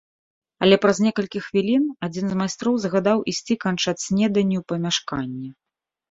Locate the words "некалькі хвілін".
1.07-1.83